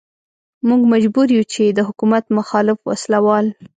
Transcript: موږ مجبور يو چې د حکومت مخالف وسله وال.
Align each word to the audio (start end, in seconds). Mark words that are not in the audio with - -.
موږ 0.67 0.81
مجبور 0.93 1.27
يو 1.37 1.43
چې 1.53 1.63
د 1.67 1.79
حکومت 1.87 2.23
مخالف 2.37 2.77
وسله 2.89 3.19
وال. 3.25 3.47